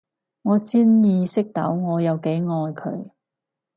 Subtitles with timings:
[0.41, 3.11] 我先意識到我有幾愛佢